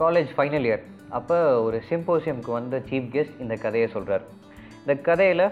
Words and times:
College 0.00 0.30
final 0.36 0.66
year 0.68 0.82
அப்போ 1.18 1.36
ஒரு 1.66 1.78
சிம்போசியம்க்கு 1.88 2.50
வந்த 2.56 2.76
சீஃப் 2.88 3.08
கெஸ்ட் 3.14 3.40
இந்த 3.44 3.54
கதையை 3.64 3.88
சொல்கிறார் 3.94 4.24
இந்த 4.80 4.94
கதையில் 5.08 5.44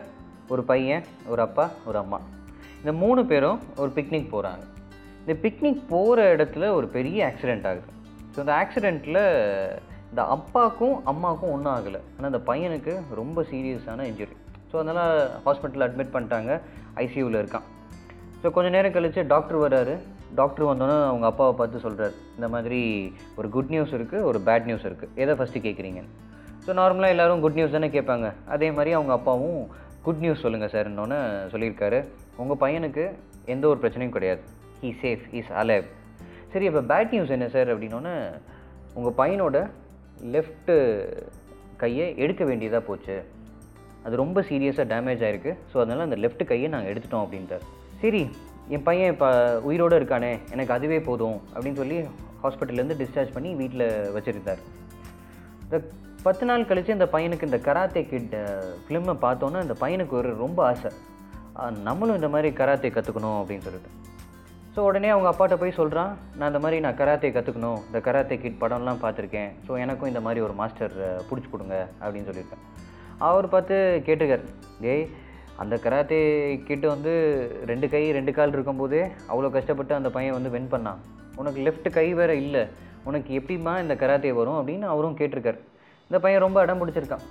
ஒரு 0.54 0.62
பையன் 0.70 1.04
ஒரு 1.32 1.40
அப்பா 1.46 1.64
ஒரு 1.88 1.98
அம்மா. 2.02 2.18
இந்த 2.80 2.92
மூணு 3.02 3.20
பேரும் 3.30 3.60
ஒரு 3.82 3.90
பிக்னிக் 3.96 4.32
போகிறாங்க 4.34 4.64
இந்த 5.22 5.34
பிக்னிக் 5.44 5.80
போகிற 5.94 6.18
இடத்துல 6.34 6.64
ஒரு 6.78 6.86
பெரிய 6.96 7.18
ஆக்சிடெண்ட் 7.30 7.66
ஆகுது. 7.70 7.88
ஸோ 8.32 8.38
இந்த 8.44 8.52
ஆக்சிடெண்ட்டில் 8.62 9.22
இந்த 10.10 10.22
அப்பாவுக்கும் 10.34 10.96
அம்மாவுக்கும் 11.12 11.52
ஒன்றும் 11.54 11.74
ஆகலை. 11.76 12.00
ஆனால் 12.16 12.30
இந்த 12.32 12.42
பையனுக்கு 12.50 12.92
ரொம்ப 13.20 13.44
சீரியஸான 13.52 14.06
இன்ஜுரி 14.10 14.36
ஸோ 14.70 14.76
அதனால் 14.82 15.14
ஹாஸ்பிட்டலில் 15.46 15.86
அட்மிட் 15.88 16.14
பண்ணிட்டாங்க. 16.16 16.52
ஐசியூவில் 17.04 17.40
இருக்கான். 17.42 17.66
ஸோ 18.42 18.46
கொஞ்ச 18.56 18.68
நேரம் 18.76 18.94
கழித்து 18.96 19.20
டாக்டர் 19.34 19.62
வராரு 19.64 19.96
டாக்டர் 20.40 20.68
வந்தோன்னே 20.68 20.96
அவங்க 21.10 21.26
அப்பாவை 21.30 21.52
பார்த்து 21.58 21.84
சொல்கிறார் 21.86 22.14
இந்த 22.36 22.48
மாதிரி 22.54 22.80
ஒரு 23.38 23.48
குட் 23.56 23.72
நியூஸ் 23.74 23.92
இருக்குது 23.98 24.26
ஒரு 24.30 24.38
பேட் 24.48 24.68
நியூஸ் 24.68 24.86
இருக்குது 24.88 25.12
எதை 25.22 25.34
ஃபஸ்ட்டு 25.38 25.64
கேட்குறீங்க 25.66 26.02
ஸோ 26.66 26.72
நார்மலாக 26.80 27.14
எல்லோரும் 27.14 27.42
குட் 27.44 27.58
நியூஸ் 27.58 27.74
தானே 27.76 27.88
கேட்பாங்க. 27.96 28.28
அதே 28.54 28.68
மாதிரி 28.76 28.92
அவங்க 28.98 29.12
அப்பாவும் 29.18 29.58
குட் 30.06 30.22
நியூஸ் 30.24 30.42
சொல்லுங்கள் 30.44 30.72
சார்ன்னொன்னே 30.72 31.18
சொல்லியிருக்காரு. 31.52 31.98
உங்கள் 32.42 32.60
பையனுக்கு 32.64 33.04
எந்த 33.54 33.64
ஒரு 33.72 33.78
பிரச்சனையும் 33.82 34.16
கிடையாது. 34.16 34.42
ஹீ 34.82 34.90
சேஃப் 35.04 35.24
இஸ் 35.40 35.52
அலேவ் 35.62 35.86
சரி 36.52 36.66
இப்போ 36.70 36.82
பேட் 36.92 37.12
நியூஸ் 37.14 37.34
என்ன 37.36 37.48
சார் 37.54 37.70
அப்படின்னோன்னே 37.74 38.14
உங்கள் 38.98 39.16
பையனோட 39.20 39.56
லெஃப்ட்டு 40.34 40.74
கையை 41.82 42.06
எடுக்க 42.24 42.42
வேண்டியதாக 42.50 42.82
போச்சு. 42.88 43.16
அது 44.04 44.16
ரொம்ப 44.22 44.40
சீரியஸாக 44.48 44.86
டேமேஜ் 44.92 45.24
ஆகிருக்கு 45.28 45.52
ஸோ 45.70 45.76
அதனால் 45.82 46.06
அந்த 46.08 46.18
லெஃப்ட் 46.24 46.44
கையை 46.50 46.68
நாங்கள் 46.74 46.92
எடுத்துட்டோம் 46.92 47.24
அப்படின்ட்டார். 47.24 47.64
சரி 48.02 48.22
என் 48.74 48.86
பையன் 48.86 49.12
இப்போ 49.14 49.28
உயிரோடு 49.68 49.98
இருக்கானே 50.00 50.30
எனக்கு 50.54 50.72
அதுவே 50.76 50.98
போதும் 51.08 51.36
அப்படின்னு 51.54 51.80
சொல்லி 51.82 51.98
ஹாஸ்பிட்டல்லேருந்து 52.44 52.96
டிஸ்சார்ஜ் 53.02 53.34
பண்ணி 53.34 53.50
வீட்டில் 53.60 53.84
வச்சுருந்தார். 54.16 54.62
இந்த 55.64 55.76
பத்து 56.24 56.44
நாள் 56.48 56.68
கழித்து 56.70 56.96
இந்த 56.96 57.06
பையனுக்கு 57.12 57.48
இந்த 57.48 57.58
கராத்தே 57.66 58.02
கிட் 58.12 58.34
ஃபிலிமை 58.84 59.14
பார்த்தோன்னா 59.26 59.60
இந்த 59.66 59.76
பையனுக்கு 59.82 60.14
ஒரு 60.20 60.30
ரொம்ப 60.44 60.60
ஆசை. 60.70 60.90
நம்மளும் 61.88 62.18
இந்த 62.20 62.28
மாதிரி 62.32 62.48
கராத்தே 62.60 62.90
கற்றுக்கணும் 62.96 63.38
அப்படின்னு 63.40 63.66
சொல்லிட்டு. 63.66 63.92
ஸோ 64.74 64.80
உடனே 64.88 65.10
அவங்க 65.12 65.28
அப்பாட்ட 65.30 65.56
போய் 65.60 65.78
சொல்கிறான் 65.78 66.10
நான் 66.38 66.50
இந்த 66.52 66.60
மாதிரி 66.64 66.80
நான் 66.86 66.98
கராத்தே 67.00 67.28
கற்றுக்கணும் 67.36 67.78
இந்த 67.88 68.00
கராத்தே 68.08 68.36
கிட் 68.42 68.58
படம்லாம் 68.62 69.02
பார்த்துருக்கேன். 69.04 69.52
ஸோ 69.66 69.78
எனக்கும் 69.84 70.10
இந்த 70.12 70.22
மாதிரி 70.26 70.40
ஒரு 70.46 70.56
மாஸ்டர் 70.60 70.96
பிடிச்சி 71.28 71.50
கொடுங்க 71.52 71.76
அப்படின்னு 72.02 72.28
சொல்லியிருக்கேன் 72.30 72.64
அவர் 73.28 73.46
பார்த்து 73.54 73.76
கேட்டுக்கார் 74.08 74.44
டேய் 74.82 75.06
அந்த 75.62 75.74
கராத்தே 75.84 76.18
கிட்ட 76.68 76.84
வந்து 76.94 77.12
ரெண்டு 77.70 77.86
கை 77.92 78.02
ரெண்டு 78.18 78.32
கால் 78.38 78.54
இருக்கும்போதே 78.56 79.02
அவ்வளோ 79.30 79.50
கஷ்டப்பட்டு 79.56 79.92
அந்த 79.98 80.10
பையன் 80.16 80.36
வந்து 80.38 80.52
வின் 80.54 80.72
பண்ணான். 80.74 81.00
உனக்கு 81.40 81.60
லெஃப்ட் 81.66 81.88
கை 81.96 82.06
வேறு 82.18 82.36
இல்லை. 82.44 82.64
உனக்கு 83.08 83.30
எப்படிம்மா 83.38 83.72
இந்த 83.84 83.94
கராத்தே 84.02 84.32
வரும் 84.40 84.58
அப்படின்னு 84.60 84.86
அவரும் 84.92 85.18
கேட்டிருக்கார். 85.20 85.60
இந்த 86.08 86.18
பையன் 86.24 86.44
ரொம்ப 86.46 86.58
அடம் 86.64 86.80
பிடிச்சிருக்கான். 86.82 87.24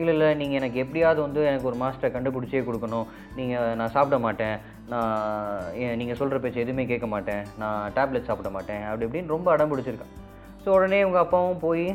இல்லை 0.00 0.12
இல்லை 0.14 0.28
நீங்கள் 0.40 0.58
எனக்கு 0.58 0.78
எப்படியாவது 0.82 1.20
வந்து 1.24 1.40
எனக்கு 1.48 1.68
ஒரு 1.70 1.78
மாஸ்டரை 1.82 2.10
கண்டுபிடிச்சே 2.12 2.62
கொடுக்கணும். 2.68 3.08
நீங்கள் 3.38 3.74
நான் 3.80 3.94
சாப்பிட 3.96 4.18
மாட்டேன். 4.26 4.56
நான் 4.92 5.98
நீங்கள் 6.00 6.18
சொல்கிற 6.20 6.38
பேச்சு 6.44 6.64
எதுவுமே 6.64 6.84
கேட்க 6.92 7.06
மாட்டேன். 7.14 7.42
நான் 7.62 7.82
டேப்லெட் 7.98 8.28
சாப்பிட 8.30 8.50
மாட்டேன். 8.56 8.82
அப்படி 8.88 9.06
இப்படின்னு 9.08 9.34
ரொம்ப 9.36 9.50
அடம் 9.54 9.72
பிடிச்சிருக்கான். 9.72 10.14
ஸோ 10.64 10.70
உடனே 10.78 11.00
உங்கள் 11.08 11.24
அப்பாவும் 11.24 11.62
போய் 11.66 11.86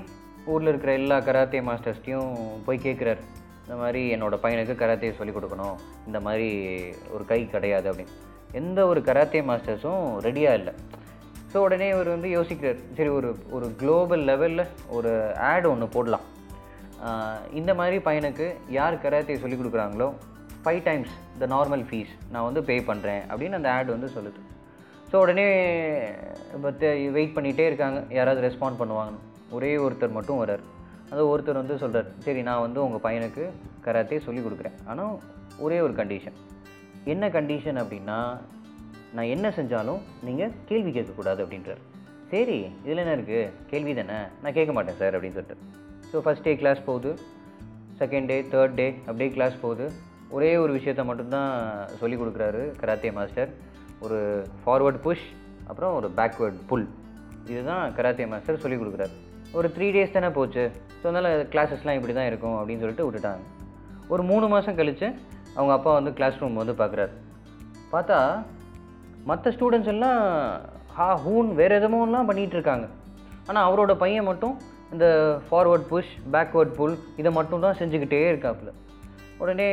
ஊரில் 0.53 0.71
இருக்கிற 0.71 0.93
எல்லா 1.01 1.17
கராத்தே 1.29 1.61
மாஸ்டர்ஸ்ட்டையும் 1.69 2.31
போய் 2.67 2.85
கேட்குறாரு. 2.87 3.23
இந்த 3.67 3.77
மாதிரி 3.79 4.01
என்னோடய 4.15 4.43
பையனுக்கு 4.43 4.73
கராத்தே 4.81 5.07
சொல்லிக் 5.17 5.37
கொடுக்கணும். 5.37 5.77
இந்த 6.09 6.19
மாதிரி 6.25 6.47
ஒரு 7.15 7.23
கை 7.31 7.39
கிடையாது 7.55 7.87
அப்படின்னு. 7.91 8.13
எந்த 8.59 8.79
ஒரு 8.91 8.99
கராத்தே 9.07 9.39
மாஸ்டர்ஸும் 9.49 10.05
ரெடியாக 10.25 10.59
இல்லை. 10.59 10.73
ஸோ 11.51 11.57
உடனே 11.65 11.87
இவர் 11.93 12.09
வந்து 12.13 12.29
யோசிக்கிறார். 12.35 12.79
சரி 12.97 13.11
ஒரு 13.17 13.29
ஒரு 13.55 13.67
குளோபல் 13.81 14.23
லெவலில் 14.29 14.63
ஒரு 14.97 15.11
ஆட் 15.49 15.67
ஒன்று 15.71 15.87
போடலாம். 15.95 16.25
இந்த 17.59 17.71
மாதிரி 17.79 17.97
பையனுக்கு 18.07 18.47
யார் 18.77 19.01
கராத்தே 19.05 19.37
சொல்லிக் 19.43 19.61
கொடுக்குறாங்களோ 19.61 20.07
five 20.63 20.81
times 20.87 21.13
the 21.41 21.51
normal 21.55 21.83
fees 21.89 22.13
நான் 22.33 22.47
வந்து 22.47 22.63
பே 22.69 22.77
பண்ணுறேன் 22.91 23.21
அப்படின்னு 23.31 23.59
அந்த 23.59 23.69
ஆட் 23.75 23.93
வந்து 23.95 24.09
சொல்லுது. 24.15 24.39
ஸோ 25.11 25.15
உடனே 25.25 25.45
இப்போ 26.55 26.71
வெயிட் 27.17 27.35
பண்ணிகிட்டே 27.35 27.67
இருக்காங்க. 27.69 27.99
யாராவது 28.19 28.47
ரெஸ்பாண்ட் 28.47 28.81
பண்ணுவாங்கன்னு. 28.81 29.21
ஒரே 29.57 29.73
ஒருத்தர் 29.85 30.17
மட்டும் 30.17 30.41
வரார் 30.43 30.65
அது 31.11 31.21
ஒருத்தர் 31.31 31.61
வந்து 31.61 31.75
சொல்கிறார் 31.81 32.07
சரி 32.25 32.41
நான் 32.47 32.63
வந்து 32.65 32.79
உங்கள் 32.85 33.03
பையனுக்கு 33.05 33.43
கராத்தே 33.85 34.19
சொல்லிக் 34.25 34.45
கொடுக்குறேன். 34.45 34.77
ஆனால் 34.91 35.13
ஒரே 35.65 35.77
ஒரு 35.85 35.93
கண்டிஷன் 35.99 36.37
என்ன 37.13 37.27
கண்டிஷன் 37.35 37.79
அப்படின்னா 37.83 38.17
நான் 39.17 39.31
என்ன 39.35 39.47
செஞ்சாலும் 39.57 40.01
நீங்கள் 40.27 40.55
கேள்வி 40.69 40.91
கேட்கக்கூடாது 40.97 41.39
அப்படின்றார். 41.43 41.81
சரி 42.31 42.57
இதில் 42.85 43.01
என்ன 43.03 43.13
இருக்குது 43.17 43.51
கேள்வி 43.71 43.93
தானே? 43.99 44.17
நான் 44.41 44.55
கேட்க 44.57 44.71
மாட்டேன் 44.77 44.99
சார் 45.01 45.15
அப்படின்னு 45.17 45.37
சொல்லிட்டு 45.37 45.65
ஸோ 46.09 46.19
ஃபஸ்ட் 46.25 46.45
டே 46.47 46.53
கிளாஸ் 46.61 46.81
போகுது. 46.89 47.11
செகண்ட் 48.01 48.29
டே 48.31 48.37
தேர்ட் 48.53 48.77
டே 48.79 48.87
அப்படியே 49.07 49.29
கிளாஸ் 49.37 49.55
போகுது. 49.63 49.85
ஒரே 50.35 50.51
ஒரு 50.63 50.71
விஷயத்த 50.77 51.03
மட்டும்தான் 51.09 51.51
சொல்லி 52.01 52.15
கொடுக்குறாரு 52.21 52.63
கராத்தே 52.81 53.11
மாஸ்டர் 53.17 53.51
ஒரு 54.05 54.19
ஃபார்வர்ட் 54.63 54.99
புஷ் 55.05 55.25
அப்புறம் 55.69 55.95
ஒரு 55.99 56.09
பேக்வேர்ட் 56.19 56.59
புல் 56.71 56.85
இதுதான் 57.51 57.83
கராத்தே 57.99 58.27
மாஸ்டர் 58.33 58.63
சொல்லி 58.65 58.79
கொடுக்குறாரு. 58.81 59.15
ஒரு 59.57 59.67
த்ரீ 59.75 59.87
டேஸ் 59.95 60.15
தானே 60.15 60.29
போச்சு. 60.37 60.63
ஸோ 60.99 61.03
அதனால் 61.09 61.29
கிளாஸஸ்லாம் 61.53 61.97
இப்படி 61.97 62.13
தான் 62.17 62.29
இருக்கும் 62.29 62.57
அப்படின்னு 62.59 62.83
சொல்லிட்டு 62.83 63.05
விட்டுட்டாங்க. 63.07 63.43
ஒரு 64.13 64.23
மூணு 64.31 64.45
மாதம் 64.53 64.77
கழித்து 64.79 65.07
அவங்க 65.57 65.73
அப்பா 65.75 65.91
வந்து 65.97 66.11
கிளாஸ் 66.17 66.39
ரூம் 66.41 66.61
வந்து 66.61 66.75
பார்க்குறாரு 66.81 67.13
பார்த்தா 67.93 68.17
மற்ற 69.29 69.51
ஸ்டூடெண்ட்ஸ் 69.55 69.91
எல்லாம் 69.93 70.19
ஹா 70.97 71.07
ஹூன் 71.25 71.49
வேறு 71.59 71.77
எதுமோலாம் 71.79 72.29
பண்ணிகிட்டு 72.29 72.57
இருக்காங்க. 72.57 72.85
ஆனால் 73.49 73.65
அவரோட 73.67 73.93
பையன் 74.03 74.27
மட்டும் 74.29 74.55
இந்த 74.93 75.05
ஃபார்வர்ட் 75.47 75.87
புஷ் 75.91 76.11
பேக்வேர்ட் 76.35 76.75
புல் 76.79 76.97
இதை 77.21 77.31
மட்டும் 77.37 77.63
தான் 77.65 77.77
செஞ்சுக்கிட்டே 77.81 78.19
இருக்காப்புல. 78.31 78.71
உடனே 79.43 79.67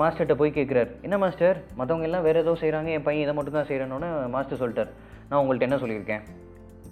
மாஸ்டர்கிட்ட 0.00 0.34
போய் 0.40 0.56
கேட்குறாரு 0.56 0.90
என்ன 1.06 1.16
மாஸ்டர் 1.22 1.58
மற்றவங்க 1.78 2.08
எல்லாம் 2.08 2.24
வேறு 2.26 2.42
ஏதோ 2.44 2.52
செய்கிறாங்க 2.62 2.90
என் 2.96 3.06
பையன் 3.06 3.24
இதை 3.26 3.34
மட்டும் 3.38 3.58
தான் 3.58 3.68
செய்கிறேன்னு 3.70 4.10
மாஸ்டர் 4.34 4.60
சொல்லிட்டார். 4.62 4.90
நான் 5.28 5.40
உங்கள்கிட்ட 5.40 5.68
என்ன 5.68 5.80
சொல்லியிருக்கேன்? 5.84 6.24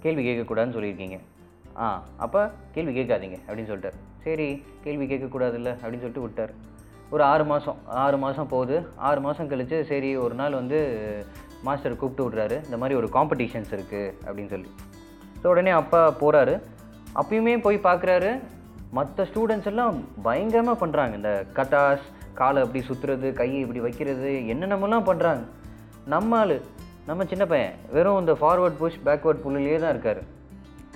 கேள்வி 0.05 0.23
கேட்கக்கூடாதுன்னு 0.27 0.77
சொல்லியிருக்கீங்க. 0.77 1.19
ஆ 1.85 1.87
அப்போ 2.25 2.41
கேள்வி 2.75 2.93
கேட்காதீங்க 2.97 3.37
அப்படின்னு 3.45 3.69
சொல்லிட்டார். 3.71 3.97
சரி 4.25 4.47
கேள்வி 4.85 5.05
கேட்கக்கூடாதுல்ல 5.09 5.71
அப்படின்னு 5.81 6.03
சொல்லிட்டு 6.03 6.25
விட்டார். 6.25 6.53
ஒரு 7.13 7.23
ஆறு 7.31 7.43
மாதம் 7.51 7.77
ஆறு 8.03 8.17
மாதம் 8.23 8.51
போகுது. 8.53 8.77
ஆறு 9.09 9.19
மாதம் 9.25 9.49
கழித்து 9.51 9.77
சரி 9.91 10.09
ஒரு 10.23 10.35
நாள் 10.41 10.59
வந்து 10.61 10.79
மாஸ்டர் 11.67 11.99
கூப்பிட்டு 12.01 12.25
விட்றாரு. 12.25 12.57
இந்த 12.67 12.77
மாதிரி 12.81 12.97
ஒரு 13.01 13.07
காம்படிஷன்ஸ் 13.17 13.71
இருக்குது 13.77 14.13
அப்படின்னு 14.25 14.53
சொல்லி. 14.55 14.69
ஸோ 15.41 15.45
உடனே 15.53 15.73
அப்பா 15.81 16.01
போகிறாரு 16.21 16.55
அப்பயுமே 17.21 17.53
போய் 17.65 17.85
பார்க்குறாரு 17.89 18.31
மற்ற 18.97 19.23
ஸ்டூடெண்ட்ஸ் 19.29 19.69
எல்லாம் 19.71 19.95
பயங்கரமாக 20.27 20.77
பண்ணுறாங்க 20.83 21.13
இந்த 21.19 21.31
கட்டாஸ் 21.57 22.05
காலை 22.39 22.59
அப்படி 22.65 22.81
சுற்றுறது 22.89 23.27
கையை 23.39 23.59
இப்படி 23.63 23.81
வைக்கிறது 23.85 24.31
என்னென்னமெல்லாம் 24.53 25.07
பண்ணுறாங்க 25.09 25.43
நம்ம 26.13 26.37
ஆள் 26.41 26.55
நம்ம 27.09 27.25
சின்ன 27.31 27.43
பையன் 27.51 27.75
வெறும் 27.95 28.19
இந்த 28.23 28.33
ஃபார்வர்ட் 28.41 28.79
புஷ் 28.81 28.99
பேக்வேர்ட் 29.07 29.43
புல்லுலேயே 29.45 29.77
தான் 29.83 29.93
இருக்கார். 29.95 30.21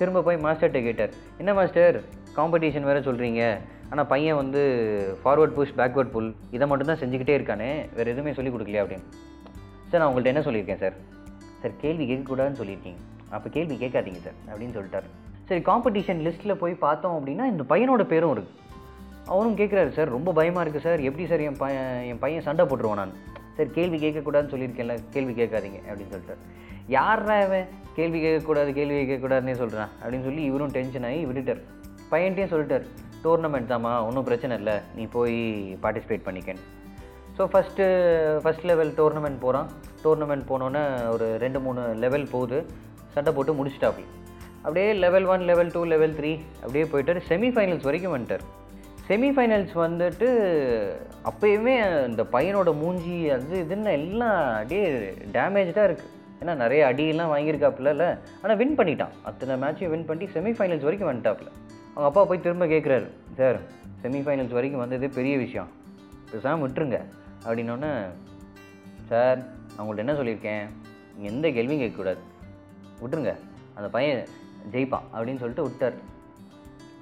திரும்ப 0.02 0.22
போய் 0.28 0.42
மாஸ்டர்கிட்ட 0.46 0.80
கேட்டார். 0.88 1.12
என்ன 1.38 1.54
மாஸ்டர் 1.60 1.98
காம்படிஷன் 2.36 2.88
வேறு 2.90 3.06
சொல்கிறீங்க 3.08 3.42
ஆனால் 3.90 4.06
பையன் 4.12 4.38
வந்து 4.42 4.62
ஃபார்வர்ட் 5.22 5.56
புஷ் 5.58 5.74
பேக்வர்ட் 5.76 6.12
புல் 6.14 6.30
இதை 6.50 6.66
மட்டும்தான் 6.68 7.00
செஞ்சுக்கிட்டே 7.02 7.34
இருக்கானே. 7.38 7.70
வேறு 7.96 8.10
எதுவுமே 8.14 8.32
சொல்லிக் 8.32 8.54
கொடுக்கலையா? 8.54 8.82
அப்படின்னு. 8.84 9.08
சார் 9.90 10.00
நான் 10.00 10.10
உங்கள்கிட்ட 10.10 10.32
என்ன 10.34 10.44
சொல்லியிருக்கேன் 10.46 10.80
சார்? 10.84 10.94
சார் 11.62 11.74
கேள்வி 11.80 12.04
கேட்கக்கூடாதுன்னு 12.10 12.60
சொல்லியிருக்கீங்க. 12.60 13.00
அப்போ 13.30 13.50
கேள்வி 13.50 13.74
கேட்காதீங்க 13.82 14.20
சார் 14.26 14.38
அப்படின்னு 14.52 14.76
சொல்லிட்டார். 14.78 15.08
சரி 15.48 15.60
காம்படிஷன் 15.60 16.20
லிஸ்ட்டில் 16.26 16.60
போய் 16.62 16.74
பார்த்தோம் 16.86 17.14
அப்படின்னா 17.18 17.44
இந்த 17.52 17.64
பையனோட 17.68 18.04
பேரும் 18.12 18.32
இருக்குது 18.36 18.60
அவரும் 19.26 19.56
கேட்குறாரு 19.56 19.92
சார் 19.98 20.14
ரொம்ப 20.16 20.32
பயமாக 20.32 20.64
இருக்குது 20.64 20.86
சார். 20.86 21.00
எப்படி 21.08 21.26
சார் 21.28 21.44
என் 21.48 21.60
பையன் 21.62 22.02
என் 22.02 22.22
பையன் 22.24 22.46
சண்டை 22.48 22.64
போட்டுருவான் 22.64 23.00
நான்? 23.02 23.14
சார் 23.56 23.70
கேள்வி 23.78 23.98
கேட்கக்கூடாதுன்னு 24.04 24.52
சொல்லியிருக்கேன்ல 24.54 24.96
கேள்வி 25.14 25.34
கேட்காதீங்க 25.40 25.78
அப்படின்னு 25.88 26.12
சொல்லிட்டார். 26.14 26.42
யாரா 26.96 27.36
இவன்? 27.46 27.66
கேள்வி 27.96 28.18
கேட்கக்கூடாது 28.24 28.70
கேள்வி 28.78 28.96
கேட்கக்கூடாதுன்னே 29.00 29.54
சொல்கிறான் 29.62 29.90
அப்படின்னு 30.00 30.26
சொல்லி 30.28 30.42
இவரும் 30.50 30.74
டென்ஷன் 30.76 31.06
ஆகி 31.08 31.20
விட்டுட்டார். 31.30 31.60
பையன்ட்டையும் 32.12 32.52
சொல்லிட்டார் 32.52 32.86
டோர்னமெண்ட் 33.24 33.70
தாம்மா 33.72 33.90
ஒன்றும் 34.06 34.26
பிரச்சனை 34.28 34.54
இல்லை 34.60 34.76
நீ 34.96 35.04
போய் 35.16 35.36
participate 35.82 36.24
பண்ணிக்கன்னு. 36.28 36.64
So 37.36 37.42
first 37.52 37.84
first 38.44 38.66
level 38.70 38.90
tournament 39.00 39.38
போகிறான் 39.44 39.68
டோர்னமெண்ட் 40.04 40.48
போனோன்னே 40.50 40.82
ஒரு 41.12 41.28
ரெண்டு 41.44 41.60
மூணு 41.66 41.82
லெவல் 42.04 42.26
போகுது. 42.34 42.58
சண்டை 43.14 43.30
போட்டு 43.36 43.52
முடிச்சிட்டாப்பி 43.60 44.04
அப்படியே 44.64 44.88
level 45.04 45.28
one 45.34 45.44
level 45.50 45.70
two 45.76 45.80
level 45.92 46.16
three 46.18 46.32
அப்படியே 46.62 46.84
போயிட்டார். 46.92 47.20
செமிஃபைனல்ஸ் 47.30 47.86
வரைக்கும் 47.88 48.14
வந்துட்டார். 48.14 48.44
செமிஃபைனல்ஸ் 49.12 49.72
வந்துட்டு 49.74 50.28
அப்பயுமே 51.30 52.06
இந்த 52.08 52.22
பையனோட 52.22 52.78
மூஞ்சி 52.78 53.30
அது 53.30 53.66
இதுன்னு 53.68 53.90
எல்லாம் 53.90 54.52
அப்படியே 54.52 54.88
டேமேஜாக 55.32 55.88
இருக்குது 55.88 56.10
ஏன்னா 56.40 56.54
நிறைய 56.54 56.92
அடியெல்லாம் 56.94 57.32
வாங்கியிருக்காப்புல 57.32 58.18
ஆனால் 58.42 58.56
வின் 58.56 58.78
பண்ணிட்டான். 58.78 59.08
அத்தனை 59.22 59.54
மேட்சையும் 59.56 59.90
வின் 59.90 60.04
பண்ணி 60.04 60.24
செமிஃபைனல்ஸ் 60.24 60.86
வரைக்கும் 60.86 61.10
வந்துட்டாப்புல. 61.10 61.50
அவங்க 61.90 62.08
அப்பா 62.08 62.24
போய் 62.24 62.40
திரும்ப 62.40 62.66
கேட்குறாரு 62.66 63.08
சார் 63.36 63.58
செமிஃபைனல்ஸ் 64.02 64.56
வரைக்கும் 64.58 64.80
வந்தது 64.80 65.08
பெரிய 65.08 65.36
விஷயம். 65.36 65.68
பேசாமல் 66.30 66.70
விட்டுருங்க. 66.70 67.00
அப்படின்னோடனே 67.46 67.92
சார் 69.08 69.38
நான் 69.76 69.86
உங்கள்ட்ட 69.86 69.96
என்ன 69.96 70.12
சொல்லியிருக்கேன்? 70.12 70.62
எந்த 71.18 71.50
கேள்வியும் 71.50 71.82
கேட்கக்கூடாது. 71.82 72.22
விட்டுருங்க. 73.02 73.34
அந்த 73.74 73.88
பையன் 73.90 74.26
ஜெயிப்பான். 74.72 75.06
அப்படின்னு 75.14 75.42
சொல்லிட்டு 75.42 75.62
விட்டார். 75.62 76.10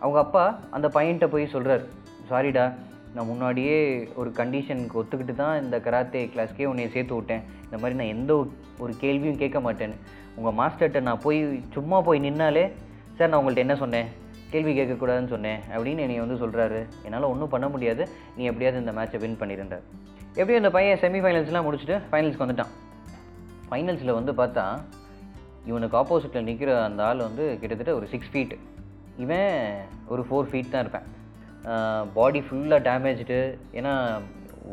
அவங்க 0.01 0.19
அப்பா 0.19 0.59
அந்த 0.71 0.89
பையன்கிட்ட 0.89 1.27
போய் 1.27 1.47
சொல்கிறார் 1.47 1.83
சாரிடா 2.31 2.75
நான் 3.15 3.27
முன்னாடியே 3.27 4.09
ஒரு 4.15 4.31
கண்டிஷனுக்கு 4.31 4.91
ஒத்துக்கிட்டு 4.95 5.35
தான் 5.35 5.63
இந்த 5.63 5.81
கராத்தே 5.81 6.31
கிளாஸ்க்கே 6.35 6.65
உன்னை 6.65 6.89
சேர்த்து 6.89 7.15
விட்டேன். 7.15 7.43
இந்த 7.65 7.79
மாதிரி 7.79 7.95
நான் 7.95 8.17
எந்த 8.17 8.49
ஒரு- 8.79 8.95
கேள்வியும் 8.99 9.37
கேட்க 9.37 9.61
மாட்டேன் 9.61 9.95
உங்கள் 10.35 10.67
மாஸ்டர்கிட்ட 10.67 11.01
நான் 11.01 11.19
போய் 11.19 11.63
சும்மா 11.73 12.01
போய் 12.01 12.21
நின்னாலே 12.21 12.73
சார் 13.19 13.29
நான் 13.29 13.47
உங்கள்கிட்ட 13.47 13.57
என்ன 13.57 13.77
சொன்னேன்? 13.77 14.07
கேள்வி 14.51 14.79
கேட்கக்கூடாதுன்னு 14.79 15.29
சொன்னேன். 15.29 15.59
அப்படின்னு 15.77 15.97
என்னை 15.97 16.21
வந்து 16.21 16.47
சொல்கிறாரு 16.47 17.03
என்னால் 17.03 17.23
ஒன்றும் 17.23 17.49
பண்ண 17.49 17.69
முடியாது. 17.69 18.09
நீ 18.37 18.45
எப்படியாவது 18.45 18.85
இந்த 18.85 19.01
மேட்சை 19.01 19.21
வின் 19.21 19.37
பண்ணியிருந்தார் 19.41 19.83
எப்படியும் 20.29 20.57
இந்த 20.57 20.71
பையன் 20.71 20.99
செமிஃபைனல்ஸ்லாம் 20.99 21.69
முடிச்சுட்டு 21.69 22.01
ஃபைனல்ஸ்க்கு 22.13 22.47
வந்துட்டான். 22.47 22.71
ஃபைனல்ஸில் 23.71 24.23
வந்து 24.23 24.33
பார்த்தா 24.33 24.81
இவனுக்கு 25.67 25.97
ஆப்போசிட்டில் 25.97 26.43
நிற்கிற 26.43 26.85
அந்த 26.85 27.05
ஆள் 27.05 27.19
வந்து 27.19 27.57
கிட்டத்தட்ட 27.61 27.95
ஒரு 27.95 28.07
சிக்ஸ் 28.07 28.31
ஃபீட் 28.33 28.59
இவன் 29.25 29.55
ஒரு 30.13 30.23
ஃபோர் 30.29 30.51
ஃபீட் 30.51 30.73
தான் 30.75 30.85
இருப்பேன். 30.85 31.09
பாடி 32.19 32.41
ஃபுல்லாக 32.47 32.81
டேமேஜ்டு 32.89 33.39
ஏன்னா 33.79 33.95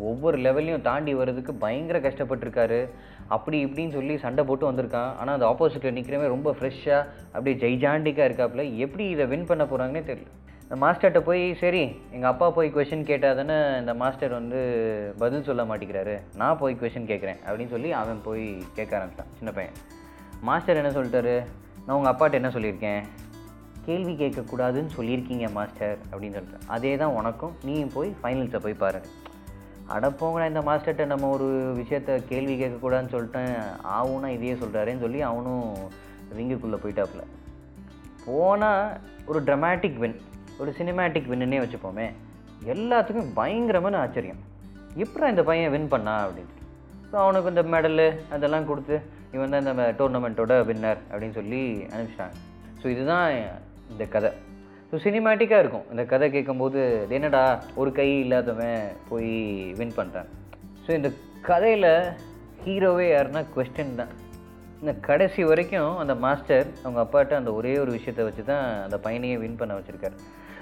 ஒவ்வொரு 0.09 0.38
லெவல்லையும் 0.45 0.88
தாண்டி 0.88 1.11
வர்றதுக்கு 1.19 1.53
பயங்கர 1.63 1.97
கஷ்டப்பட்டிருக்காரு. 2.07 2.79
அப்படி 3.35 3.57
இப்படின்னு 3.65 3.95
சொல்லி 3.97 4.15
சண்டை 4.25 4.44
போட்டு 4.49 4.69
வந்திருக்கான். 4.69 5.11
ஆனால் 5.19 5.35
அந்த 5.38 5.47
ஆப்போசிட்டில் 5.51 5.95
நிற்கிறவன் 5.97 6.33
ரொம்ப 6.35 6.49
ஃப்ரெஷ்ஷாக 6.57 7.07
அப்படியே 7.33 7.55
ஜெய்ஜாண்டிக்காக 7.63 8.27
இருக்காப்புல. 8.29 8.65
எப்படி 8.85 9.05
இதை 9.13 9.25
வின் 9.31 9.49
பண்ண 9.51 9.63
போகிறாங்கன்னே 9.71 10.03
தெரியல. 10.09 10.29
இந்த 10.63 10.77
மாஸ்டர்கிட்ட 10.83 11.19
போய் 11.27 11.43
சரி 11.63 11.83
எங்கள் 12.15 12.31
அப்பா 12.31 12.47
போய் 12.55 12.73
கொஷின் 12.77 13.05
கேட்டால் 13.09 13.38
தானே 13.39 13.57
இந்த 13.81 13.93
மாஸ்டர் 14.01 14.33
வந்து 14.39 14.59
பதில் 15.21 15.45
சொல்ல 15.50 15.63
மாட்டேங்கிறாரு. 15.69 16.15
நான் 16.41 16.59
போய் 16.61 16.79
கொஷின் 16.81 17.11
கேட்குறேன் 17.11 17.39
அப்படின்னு 17.45 17.73
சொல்லி 17.75 17.91
அவன் 18.01 18.19
போய் 18.27 18.45
கேட்க 18.77 18.91
ஆரம்பிச்சிட்டான் 18.97 19.31
சின்ன 19.39 19.51
பையன். 19.57 19.77
மாஸ்டர் 20.50 20.81
என்ன 20.81 20.91
சொல்லிட்டாரு? 20.97 21.35
நான் 21.85 21.97
உங்கள் 22.00 22.13
அப்பாட்ட 22.13 22.41
என்ன 22.41 22.51
சொல்லியிருக்கேன்? 22.55 23.01
கேள்வி 23.88 24.13
கேட்கக்கூடாதுன்னு 24.22 24.92
சொல்லியிருக்கீங்க 24.98 25.48
மாஸ்டர் 25.57 25.98
அப்படின்னு 26.10 26.38
சொல்லிட்டு. 26.38 26.68
அதே 26.75 26.92
தான் 27.01 27.16
உனக்கும். 27.19 27.54
நீயும் 27.68 27.94
போய் 27.95 28.10
ஃபைனல்ஸை 28.22 28.60
போய் 28.66 28.81
பாரு 28.84 29.01
அடப்போங்கடா 29.95 30.45
இந்த 30.51 30.62
மாஸ்டர்கிட்ட 30.68 31.04
நம்ம 31.12 31.28
ஒரு 31.36 31.48
விஷயத்த 31.81 32.18
கேள்வி 32.31 32.56
கேட்கக்கூடாதுன்னு 32.62 33.13
சொல்லிட்டேன். 33.13 33.54
ஆவுனா 33.98 34.30
இதையே 34.38 34.56
சொல்கிறாரேன்னு 34.62 35.04
சொல்லி 35.06 35.19
அவனும் 35.30 35.68
ரிங்குக்குள்ளே 36.38 36.80
போயிட்டாப்புல. 36.84 37.24
போனால் 38.25 38.81
ஒரு 39.31 39.42
ட்ரமாட்டிக் 39.50 40.00
வின் 40.01 40.18
ஒரு 40.62 40.72
சினிமேட்டிக் 40.80 41.30
வின்னுன்னே 41.31 41.62
வச்சுப்போமே. 41.63 42.07
எல்லாத்துக்கும் 42.74 43.31
பயங்கரமான 43.39 43.98
ஆச்சரியம். 44.04 44.42
எப்படா 45.04 45.30
இந்த 45.34 45.44
பையன் 45.50 45.74
வின் 45.75 45.92
பண்ணா 45.94 46.16
அப்படின்ட்டு 46.25 46.66
ஸோ 47.12 47.16
அவனுக்கு 47.24 47.51
இந்த 47.54 47.63
மெடலு 47.74 48.07
அதெல்லாம் 48.36 48.68
கொடுத்து 48.69 48.95
இவன் 49.36 49.54
தான் 49.54 49.63
இந்த 49.63 49.88
டோர்னமெண்ட்டோட 50.00 50.54
வின்னர் 50.69 51.00
அப்படின்னு 51.12 51.38
சொல்லி 51.39 51.62
அனுப்பிச்சிட்டாங்க. 51.94 52.36
ஸோ 52.81 52.86
இதுதான் 52.94 53.30
இந்த 53.94 54.06
கதை. 54.16 54.31
ஸோ 54.89 54.95
சினிமேட்டிக்காக 55.06 55.63
இருக்கும். 55.63 55.88
இந்த 55.94 56.04
கதை 56.12 56.28
கேட்கும்போது 56.36 56.81
என்னடா 57.18 57.44
ஒரு 57.81 57.89
கை 58.00 58.10
இல்லாதவன் 58.24 58.86
போய் 59.10 59.34
வின் 59.80 59.98
பண்ணுறான் 60.00 60.30
ஸோ 60.86 60.89
இந்த 61.00 61.10
கதையில் 61.50 61.92
ஹீரோவே 62.66 63.07
யாருன்னா 63.12 63.42
கொஸ்டின் 63.56 64.00
தான். 64.01 64.13
இந்த 64.81 64.94
கடைசி 65.10 65.42
வரைக்கும் 65.50 65.92
அந்த 66.01 66.13
மாஸ்டர் 66.25 66.68
அவங்க 66.84 67.00
அப்பாட்ட 67.04 67.42
அந்த 67.42 67.51
ஒரே 67.60 67.74
ஒரு 67.84 67.92
விஷயத்தை 67.98 68.24
வச்சு 68.28 68.44
தான் 68.51 68.66
அந்த 68.86 68.98
பையனையே 69.06 69.38
வின் 69.44 69.60
பண்ண 69.62 69.75
வச்சுருக்காரு. 69.78 70.16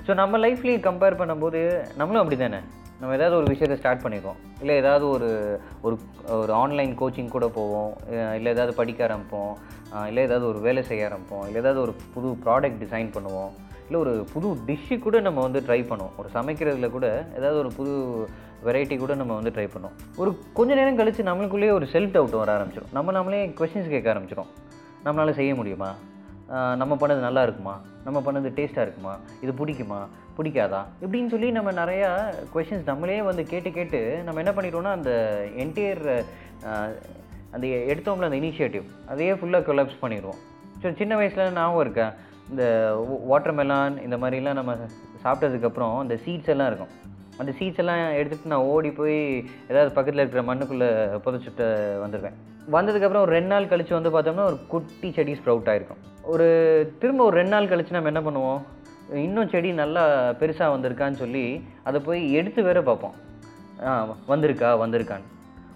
ஸோ 0.08 0.14
நம்ம 0.22 0.38
லைஃப்லேயும் 0.46 0.86
கம்பேர் 0.88 1.20
பண்ணும்போது 1.22 1.62
நம்மளும் 2.00 2.22
அப்படி 2.22 2.38
தானே 2.44 2.60
நம்ம 3.00 3.16
ஏதாவது 3.16 3.38
ஒரு 3.40 3.48
விஷயத்தை 3.54 3.78
ஸ்டார்ட் 3.78 4.04
பண்ணிக்குவோம். 4.06 4.40
இல்லை 4.60 4.76
ஏதாவது 4.76 5.06
ஒரு 5.10 5.30
ஒரு 5.82 5.96
ஒரு 6.42 6.54
ஆன்லைன் 6.54 6.94
கோச்சிங் 7.00 7.34
கூட 7.36 7.48
போவோம். 7.58 7.92
இல்லை 8.38 8.52
ஏதாவது 8.52 8.74
படிக்க 8.80 9.08
ஆரம்பிப்போம். 9.08 9.54
இல்லை 10.08 10.24
ஏதாவது 10.24 10.48
ஒரு 10.52 10.60
வேலை 10.68 10.84
செய்ய 10.84 11.10
ஆரம்பிப்போம். 11.10 11.46
இல்லை 11.48 11.62
ஏதாவது 11.64 11.82
ஒரு 11.82 11.96
புது 12.14 12.32
ப்ராடக்ட் 12.46 12.82
டிசைன் 12.84 13.14
பண்ணுவோம். 13.18 13.52
இல்லை 13.88 14.00
ஒரு 14.04 14.14
புது 14.34 14.48
டிஷ்ஷு 14.68 14.96
கூட 15.00 15.20
நம்ம 15.28 15.42
வந்து 15.48 15.60
ட்ரை 15.68 15.80
பண்ணுவோம். 15.92 16.16
ஒரு 16.18 16.30
சமைக்கிறதுல 16.34 16.90
கூட 16.98 17.08
ஏதாவது 17.38 17.58
ஒரு 17.64 17.72
புது 17.78 17.94
வெரைட்டி 18.66 18.96
கூட 18.98 19.14
நம்ம 19.16 19.34
வந்து 19.40 19.54
ட்ரை 19.56 19.68
பண்ணுவோம். 19.74 19.96
ஒரு 20.22 20.32
கொஞ்ச 20.54 20.72
நேரம் 20.74 21.00
கழித்து 21.02 21.24
நம்மளுக்குள்ளேயே 21.24 21.78
ஒரு 21.80 21.88
செல்ஃப் 21.94 22.14
டவுட் 22.16 22.42
வர 22.42 22.52
ஆரம்பிச்சிடும் 22.58 22.94
நம்ம 22.98 23.12
நம்மளே 23.18 23.42
கொஷின்ஸ் 23.60 23.94
கேட்க 23.96 24.14
ஆரம்பிச்சிடும் 24.14 24.52
நம்மளால் 25.06 25.40
செய்ய 25.42 25.54
முடியுமா? 25.56 25.92
நம்ம 26.82 26.94
பண்ணது 27.02 27.20
நல்லா 27.20 27.44
இருக்குமா? 27.44 27.76
நம்ம 28.06 28.20
பண்ணது 28.26 28.50
டேஸ்ட்டாக 28.58 28.86
இருக்குமா? 28.88 29.14
இது 29.42 29.52
பிடிக்குமா? 29.62 30.00
பிடிக்காதா? 30.38 30.82
இப்படின்னு 31.04 31.34
சொல்லி 31.34 31.52
நம்ம 31.52 31.72
நிறையா 31.72 32.10
கொஷின்ஸ் 32.54 32.90
நம்மளே 32.92 33.22
வந்து 33.22 33.44
கேட்டு 33.52 33.72
கேட்டு 33.72 34.00
நம்ம 34.26 34.42
என்ன 34.44 34.54
பண்ணிட்டோம்னா 34.58 34.92
அந்த 34.98 35.12
என்டையர் 35.64 36.04
அந்த 37.56 37.66
எடுத்தோம்ல 37.92 38.30
அந்த 38.30 38.40
இனிஷியேட்டிவ் 38.42 38.86
அதையே 39.12 39.34
ஃபுல்லாக 39.34 39.68
கொலாப்ஸ் 39.70 40.02
பண்ணிடுவோம். 40.04 40.40
ஸோ 40.82 40.94
சின்ன 41.02 41.16
வயசில் 41.16 41.54
ஞாபகம் 41.58 41.84
இருக்கேன் 41.86 42.14
இந்த 42.52 42.64
வாட்டர்மெலான் 43.32 43.96
இந்த 44.04 44.18
மாதிரிலாம் 44.24 44.60
நம்ம 44.60 44.74
சாப்பிட்டதுக்கப்புறம் 45.24 45.96
அந்த 46.00 46.16
சீட்ஸ் 46.26 46.52
எல்லாம் 46.54 46.70
இருக்கும். 46.72 46.94
அந்த 47.42 47.52
சீட்ஸ் 47.60 47.82
எல்லாம் 47.84 48.02
எடுத்துகிட்டு 48.18 48.52
நான் 48.52 48.68
ஓடி 48.74 48.92
போய் 49.00 49.18
ஏதாவது 49.72 49.90
பக்கத்தில் 49.96 50.24
இருக்கிற 50.24 50.44
மண்ணுக்குள்ளே 50.50 50.90
புதைச்சிட்டு 51.26 51.66
வந்திருப்பேன் 52.04 52.38
வந்ததுக்கப்புறம் 52.74 53.24
ஒரு 53.26 53.34
ரெண்டு 53.36 53.52
நாள் 53.54 53.70
கழித்து 53.72 53.94
வந்து 53.98 54.12
பார்த்தோம்னா 54.14 54.46
ஒரு 54.52 54.58
குட்டி 54.72 55.10
செடி 55.18 55.34
ஸ்ப்ரவுட் 55.40 55.70
ஆயிருக்கும். 55.72 56.02
ஒரு 56.34 56.48
திரும்ப 57.02 57.22
ஒரு 57.30 57.36
ரெண்டு 57.40 57.54
நாள் 57.56 57.70
கழித்து 57.72 57.96
நம்ம 57.98 58.12
என்ன 58.14 58.22
பண்ணுவோம்? 58.28 58.62
இன்னும் 59.26 59.52
செடி 59.54 59.72
நல்லா 59.82 60.04
பெருசாக 60.40 60.74
வந்திருக்கான்னு 60.76 61.22
சொல்லி 61.24 61.44
அதை 61.88 62.00
போய் 62.08 62.22
எடுத்து 62.40 62.62
வேற 62.68 62.80
பார்ப்போம். 62.88 63.16
ஆ 63.88 63.92
வந்திருக்கா 64.32 64.70
வந்திருக்கான்னு. 64.84 65.30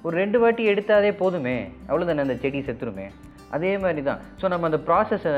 ஒரு 0.05 0.13
ரெண்டு 0.21 0.37
வாட்டி 0.43 0.63
எடுத்தாதே 0.71 1.11
போதுமே. 1.21 1.57
அவ்வளோதானே 1.89 2.25
அந்த 2.25 2.37
செடி 2.45 2.61
செத்துருமே. 2.69 3.07
அதே 3.57 3.73
மாதிரி 3.83 4.01
தான் 4.09 4.23
ஸோ 4.39 4.47
நம்ம 4.53 4.67
அந்த 4.69 4.79
ப்ராசஸை 4.87 5.33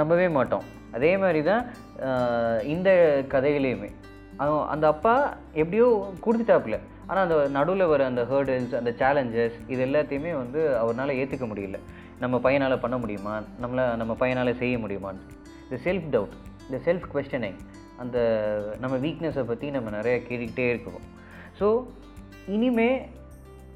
நம்பவே 0.00 0.28
மாட்டோம். 0.36 0.66
அதே 0.96 1.12
மாதிரி 1.22 1.40
தான் 1.50 1.64
இந்த 2.74 2.90
கதையிலையுமே. 3.34 3.90
அந்த 4.74 4.84
அப்பா 4.94 5.14
எப்படியோ 5.62 5.86
கொடுத்துட்டாப்புல. 6.24 6.76
ஆனால் 7.08 7.24
அந்த 7.26 7.48
நடுவில் 7.48 7.86
வர 7.86 8.04
அந்த 8.04 8.22
ஹேர்டில்ஸ் 8.22 8.74
அந்த 8.74 8.90
சேலஞ்சஸ் 8.90 9.56
இது 9.66 9.86
எல்லாத்தையுமே 9.86 10.32
வந்து 10.42 10.76
அவரால் 10.76 11.18
ஏற்றுக்க 11.20 11.46
முடியல. 11.46 11.78
நம்ம 12.18 12.36
பையனால் 12.44 12.80
பண்ண 12.80 12.98
முடியுமா? 12.98 13.42
நம்மளை 13.62 13.96
நம்ம 13.96 14.16
பையனால் 14.20 14.56
செய்ய 14.56 14.78
முடியுமான்னு 14.78 15.22
இந்த 15.64 15.76
செல்ஃப் 15.84 16.08
டவுட் 16.12 16.34
இந்த 16.68 16.78
செல்ஃப் 16.86 17.06
கொஸ்டனிங் 17.14 17.58
அந்த 17.96 18.18
நம்ம 18.80 18.96
வீக்னஸை 18.96 19.44
பற்றி 19.44 19.70
நம்ம 19.70 19.90
நிறையா 19.90 20.18
கேட்டுக்கிட்டே 20.28 20.66
இருக்கோம். 20.68 21.00
ஸோ 21.60 21.84
இனிமே 22.46 22.90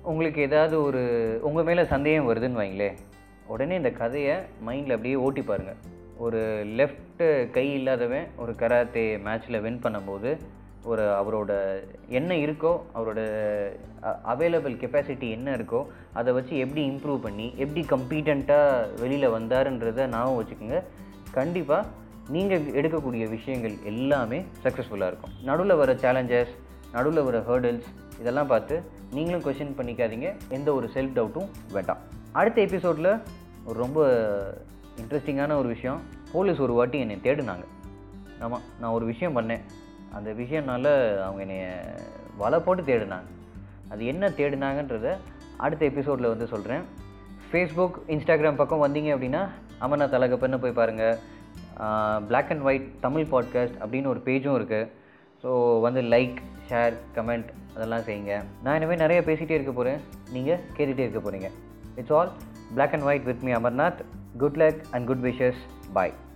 உங்களுக்கு 0.02 0.40
ஏதாவது 0.42 0.82
ஒரு 0.82 1.00
உங்கள் 1.42 1.64
மேலே 1.64 1.84
சந்தேகம் 1.84 2.28
வருதுன்னு 2.28 2.60
வைங்களேன். 2.62 2.96
உடனே 3.46 3.74
இந்த 3.74 3.90
கதையை 3.90 4.36
மைண்டில் 4.66 4.96
அப்படியே 4.96 5.14
ஓட்டி 5.14 5.42
பாருங்கள் 5.42 5.80
ஒரு 6.16 6.40
லெஃப்ட் 6.78 7.50
கை 7.50 7.72
இல்லாதவன் 7.72 8.26
ஒரு 8.36 8.54
கராத்தே 8.54 9.16
மேட்ச்சில் 9.16 9.60
வின் 9.60 9.80
பண்ணும்போது 9.84 10.30
ஒரு 10.90 11.02
அவரோட 11.20 11.52
என்ன 12.18 12.34
இருக்கோ 12.34 12.70
அவரோட 12.94 13.20
அவைலபிள் 14.32 14.74
கெப்பாசிட்டி 14.82 15.30
என்ன 15.30 15.56
இருக்கோ 15.56 15.80
அதை 16.12 16.30
வச்சு 16.32 16.54
எப்படி 16.58 16.82
இம்ப்ரூவ் 16.90 17.20
பண்ணி 17.26 17.46
எப்படி 17.56 17.82
கம்பீட்டண்ட்டாக 17.92 19.00
வெளியில் 19.00 19.34
வந்தாருன்றதை 19.36 20.06
ஞாபகம் 20.14 20.38
வச்சுக்கோங்க. 20.38 20.82
கண்டிப்பாக 21.38 21.86
நீங்கள் 22.28 22.64
எடுக்கக்கூடிய 22.80 23.24
விஷயங்கள் 23.28 23.74
எல்லாமே 23.84 24.44
சக்ஸஸ்ஃபுல்லாக 24.64 25.10
இருக்கும். 25.12 25.36
நடுவில் 25.44 25.80
வர 25.82 25.92
சேலஞ்சஸ் 26.04 26.52
நடுவில் 26.92 27.26
வர 27.28 27.38
ஹேர்டில்ஸ் 27.48 27.88
இதெல்லாம் 28.20 28.46
பார்த்து 28.46 28.82
நீங்களும் 29.12 29.44
கொஷின் 29.44 29.76
பண்ணிக்காதீங்க. 29.78 30.28
எந்த 30.48 30.68
ஒரு 30.74 30.88
செல்ஃப் 30.94 31.16
டவுட்டும் 31.18 31.48
வேண்டாம். 31.72 32.02
அடுத்த 32.32 32.60
எபிசோடில் 32.60 33.12
ஒரு 33.66 33.76
ரொம்ப 33.84 34.08
இன்ட்ரெஸ்டிங்கான 35.00 35.56
ஒரு 35.56 35.68
விஷயம். 35.68 36.00
போலீஸ் 36.32 36.58
ஒரு 36.58 36.72
வாட்டி 36.72 36.98
என்னை 36.98 37.16
தேடினாங்க. 37.22 37.64
ஆமாம் 38.40 38.66
நான் 38.80 38.90
ஒரு 38.90 39.04
விஷயம் 39.04 39.36
பண்ணேன். 39.36 39.64
அந்த 40.16 40.30
விஷயம்னால 40.40 40.86
அவங்க 41.26 41.40
என்னைய 41.46 41.66
வலை 42.40 42.58
போட்டு 42.66 42.82
தேடினாங்க. 42.90 43.28
அது 43.92 44.02
என்ன 44.12 44.28
தேடினாங்கன்றத 44.38 45.08
அடுத்த 45.64 45.82
எபிசோடில் 45.90 46.32
வந்து 46.32 46.46
சொல்கிறேன் 46.52 46.84
ஃபேஸ்புக் 47.48 47.96
இன்ஸ்டாகிராம் 48.14 48.60
பக்கம் 48.60 48.84
வந்தீங்க 48.84 49.10
அப்படின்னா 49.14 49.42
அமர்நாத் 49.86 50.16
அழகப்பன்னு 50.18 50.62
போய் 50.62 50.78
பாருங்கள் 50.80 51.18
black 52.28 52.50
and 52.52 52.64
white 52.68 52.88
Tamil 53.06 53.28
podcast 53.32 53.76
அப்படின்னு 53.82 54.12
ஒரு 54.12 54.20
பேஜும் 54.26 54.56
இருக்குது 54.58 54.88
ஸோ 55.42 55.80
வந்து 55.86 56.00
லைக் 56.14 56.38
ஷேர் 56.70 56.96
கமெண்ட் 57.16 57.48
அதெல்லாம் 57.76 58.04
செய்யுங்க. 58.08 58.34
நான் 58.64 58.76
இனிமேல் 58.78 59.02
நிறைய 59.04 59.20
பேசிகிட்டே 59.28 59.56
இருக்க 59.58 59.72
போகிறேன் 59.78 60.00
நீங்கள் 60.34 60.60
கேட்டுகிட்டே 60.76 61.06
இருக்க 61.06 61.22
போகிறீங்க 61.24 61.50
it's 62.00 62.12
all 62.18 62.32
black 62.74 62.94
and 62.96 63.06
white 63.10 63.26
with 63.30 63.44
me 63.48 63.52
Amarnath. 63.60 64.02
Good 64.42 64.60
luck 64.62 64.80
and 64.90 65.06
good 65.10 65.24
wishes 65.28 65.62
bye 65.96 66.14